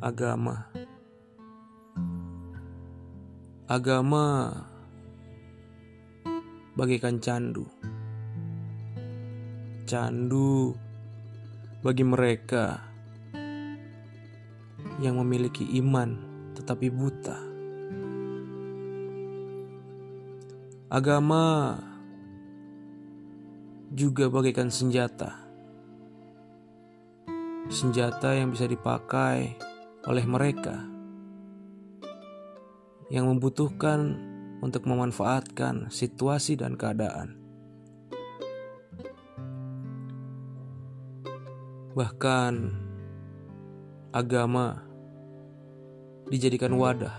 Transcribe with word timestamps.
agama. 0.00 0.64
Agama 3.68 4.48
bagaikan 6.74 7.20
candu. 7.20 7.68
Candu 9.84 10.72
bagi 11.84 12.04
mereka 12.04 12.80
yang 15.04 15.20
memiliki 15.20 15.68
iman 15.84 16.16
tetapi 16.56 16.88
buta. 16.88 17.38
Agama 20.90 21.78
juga 23.94 24.26
bagaikan 24.26 24.72
senjata. 24.72 25.38
Senjata 27.70 28.34
yang 28.34 28.50
bisa 28.50 28.66
dipakai 28.66 29.69
oleh 30.08 30.24
mereka 30.24 30.80
yang 33.10 33.26
membutuhkan 33.26 34.16
untuk 34.62 34.86
memanfaatkan 34.86 35.90
situasi 35.90 36.54
dan 36.54 36.78
keadaan. 36.78 37.36
Bahkan 41.90 42.54
agama 44.14 44.78
dijadikan 46.30 46.78
wadah 46.78 47.16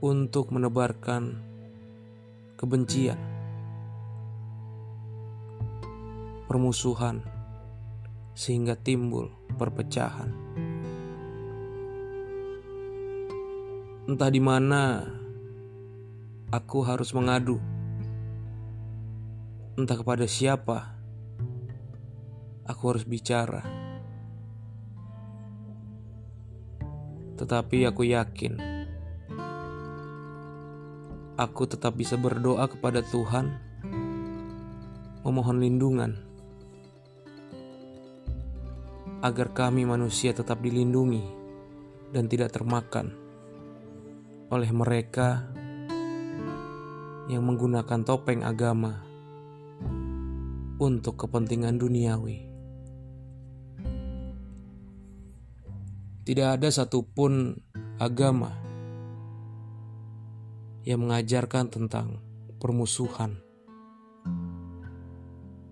untuk 0.00 0.48
menebarkan 0.48 1.36
kebencian, 2.56 3.20
permusuhan, 6.48 7.20
sehingga 8.36 8.76
timbul 8.76 9.32
perpecahan. 9.56 10.28
Entah 14.06 14.30
di 14.30 14.38
mana 14.44 15.02
aku 16.52 16.84
harus 16.84 17.16
mengadu, 17.16 17.56
entah 19.80 19.96
kepada 19.96 20.28
siapa 20.28 20.94
aku 22.68 22.82
harus 22.92 23.08
bicara, 23.08 23.64
tetapi 27.40 27.88
aku 27.88 28.04
yakin 28.04 28.76
aku 31.36 31.68
tetap 31.68 31.96
bisa 31.96 32.20
berdoa 32.20 32.68
kepada 32.68 33.04
Tuhan, 33.04 33.52
memohon 35.24 35.60
lindungan, 35.60 36.25
agar 39.26 39.50
kami 39.50 39.82
manusia 39.82 40.30
tetap 40.30 40.62
dilindungi 40.62 41.26
dan 42.14 42.30
tidak 42.30 42.54
termakan 42.54 43.10
oleh 44.54 44.70
mereka 44.70 45.50
yang 47.26 47.42
menggunakan 47.42 48.06
topeng 48.06 48.46
agama 48.46 49.02
untuk 50.78 51.18
kepentingan 51.18 51.74
duniawi. 51.74 52.46
Tidak 56.26 56.58
ada 56.58 56.70
satupun 56.70 57.54
agama 57.98 58.54
yang 60.86 61.02
mengajarkan 61.02 61.70
tentang 61.70 62.22
permusuhan. 62.62 63.42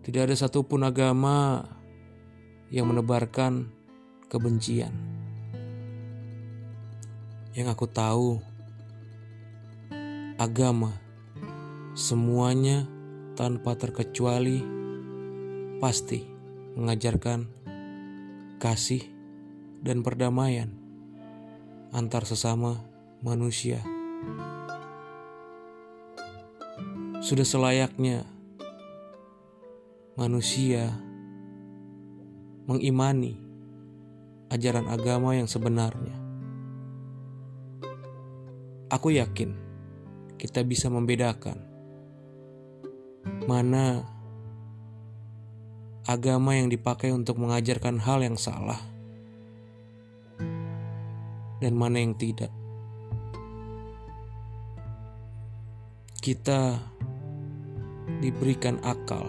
Tidak 0.03 0.23
ada 0.31 0.35
satupun 0.35 0.83
agama 0.87 1.63
yang 2.73 2.89
menebarkan 2.89 3.69
kebencian. 4.29 4.93
Yang 7.55 7.69
aku 7.71 7.87
tahu, 7.87 8.43
agama 10.41 10.91
semuanya 11.95 12.91
tanpa 13.39 13.79
terkecuali 13.79 14.59
pasti 15.79 16.27
mengajarkan 16.75 17.47
kasih 18.59 19.07
dan 19.85 20.03
perdamaian 20.03 20.75
antar 21.95 22.27
sesama 22.27 22.83
manusia. 23.23 23.79
Sudah 27.23 27.47
selayaknya 27.47 28.27
manusia 30.19 30.91
mengimani 32.65 33.37
ajaran 34.49 34.89
agama 34.89 35.37
yang 35.37 35.49
sebenarnya. 35.49 36.17
Aku 38.93 39.11
yakin 39.11 39.57
kita 40.39 40.61
bisa 40.63 40.93
membedakan 40.93 41.57
mana 43.49 44.05
agama 46.05 46.53
yang 46.53 46.69
dipakai 46.69 47.11
untuk 47.13 47.41
mengajarkan 47.41 47.97
hal 47.97 48.21
yang 48.21 48.37
salah 48.37 48.79
dan 51.65 51.73
mana 51.73 52.01
yang 52.01 52.13
tidak. 52.17 52.53
Kita 56.21 56.81
diberikan 58.21 58.81
akal, 58.81 59.29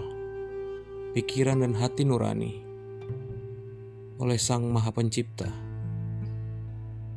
pikiran, 1.16 1.64
dan 1.64 1.76
hati 1.76 2.08
nurani 2.08 2.65
oleh 4.16 4.40
Sang 4.40 4.64
Maha 4.72 4.96
Pencipta 4.96 5.52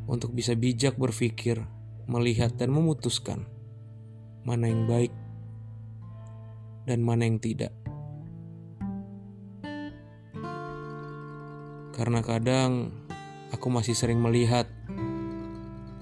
untuk 0.09 0.33
bisa 0.33 0.57
bijak 0.57 0.97
berpikir, 0.97 1.63
melihat, 2.09 2.57
dan 2.57 2.73
memutuskan 2.73 3.45
mana 4.43 4.67
yang 4.67 4.89
baik 4.89 5.13
dan 6.89 7.05
mana 7.05 7.29
yang 7.29 7.37
tidak. 7.37 7.71
Karena 11.93 12.23
kadang 12.23 12.95
aku 13.53 13.69
masih 13.69 13.93
sering 13.93 14.23
melihat 14.23 14.71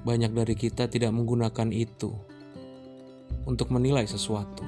banyak 0.07 0.31
dari 0.31 0.55
kita 0.55 0.87
tidak 0.87 1.11
menggunakan 1.11 1.75
itu 1.75 2.15
untuk 3.43 3.75
menilai 3.75 4.07
sesuatu. 4.07 4.63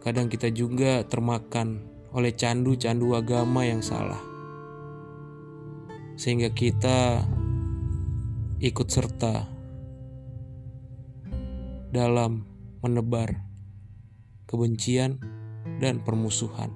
Kadang 0.00 0.32
kita 0.32 0.48
juga 0.50 1.04
termakan 1.04 1.89
oleh 2.10 2.34
candu-candu 2.34 3.14
agama 3.14 3.62
yang 3.62 3.82
salah. 3.82 4.18
Sehingga 6.18 6.50
kita 6.50 7.24
ikut 8.60 8.88
serta 8.90 9.48
dalam 11.90 12.44
menebar 12.82 13.40
kebencian 14.44 15.16
dan 15.78 16.02
permusuhan. 16.02 16.70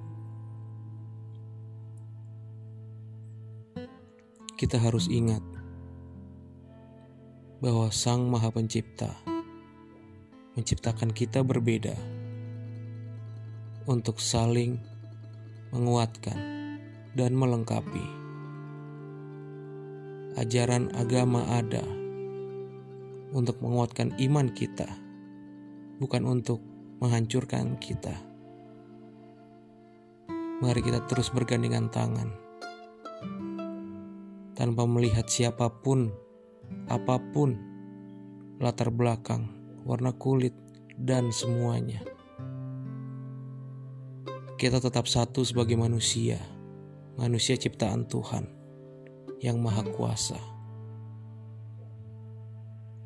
Kita 4.55 4.79
harus 4.79 5.11
ingat 5.11 5.43
bahwa 7.59 7.91
Sang 7.91 8.31
Maha 8.31 8.49
Pencipta 8.55 9.11
menciptakan 10.55 11.11
kita 11.11 11.43
berbeda 11.43 11.91
untuk 13.83 14.23
saling 14.23 14.79
menguatkan 15.73 16.37
dan 17.15 17.31
melengkapi. 17.33 18.05
Ajaran 20.35 20.91
agama 20.93 21.47
ada 21.47 21.81
untuk 23.31 23.57
menguatkan 23.63 24.11
iman 24.19 24.51
kita, 24.51 24.85
bukan 25.97 26.27
untuk 26.27 26.59
menghancurkan 26.99 27.79
kita. 27.79 28.13
Mari 30.59 30.81
kita 30.83 31.03
terus 31.07 31.31
bergandengan 31.31 31.87
tangan 31.87 32.29
tanpa 34.55 34.87
melihat 34.87 35.27
siapa 35.27 35.67
pun, 35.67 36.11
apa 36.87 37.19
pun 37.31 37.55
latar 38.59 38.91
belakang, 38.91 39.51
warna 39.83 40.15
kulit, 40.15 40.55
dan 40.95 41.27
semuanya 41.31 42.14
kita 44.55 44.79
tetap 44.79 45.03
satu 45.03 45.43
sebagai 45.43 45.75
manusia, 45.75 46.39
manusia 47.19 47.59
ciptaan 47.59 48.07
Tuhan 48.07 48.47
yang 49.43 49.59
Maha 49.59 49.83
Kuasa, 49.83 50.39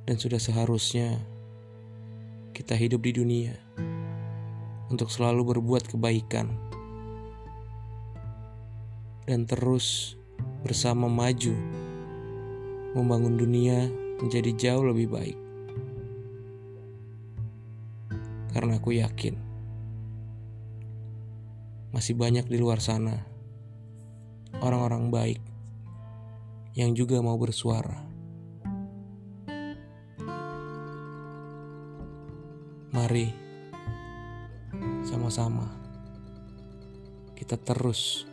dan 0.06 0.22
sudah 0.22 0.38
seharusnya 0.38 1.18
kita 2.54 2.78
hidup 2.78 3.02
di 3.02 3.18
dunia 3.18 3.58
untuk 4.94 5.10
selalu 5.10 5.58
berbuat 5.58 5.90
kebaikan 5.90 6.54
dan 9.26 9.50
terus 9.50 10.18
bersama 10.62 11.10
maju 11.10 11.58
membangun 12.94 13.42
dunia 13.42 13.90
menjadi 14.22 14.54
jauh 14.54 14.86
lebih 14.86 15.10
baik. 15.10 15.38
Karena 18.54 18.78
aku 18.78 18.98
yakin 18.98 19.49
masih 22.00 22.16
banyak 22.16 22.48
di 22.48 22.56
luar 22.56 22.80
sana 22.80 23.28
orang-orang 24.64 25.12
baik 25.12 25.42
yang 26.72 26.96
juga 26.96 27.20
mau 27.20 27.36
bersuara. 27.36 28.00
Mari 32.96 33.28
sama-sama 35.04 35.68
kita 37.36 37.60
terus 37.60 38.24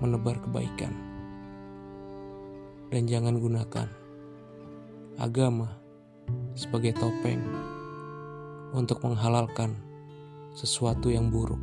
menebar 0.00 0.40
kebaikan, 0.40 0.96
dan 2.96 3.04
jangan 3.04 3.36
gunakan 3.36 3.92
agama 5.20 5.68
sebagai 6.56 6.96
topeng 6.96 7.44
untuk 8.72 9.04
menghalalkan 9.04 9.76
sesuatu 10.56 11.12
yang 11.12 11.28
buruk. 11.28 11.60